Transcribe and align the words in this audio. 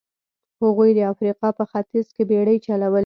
هغوی 0.61 0.89
د 0.97 0.99
افریقا 1.13 1.49
په 1.59 1.63
ختیځ 1.71 2.07
کې 2.15 2.23
بېړۍ 2.29 2.57
چلولې. 2.65 2.99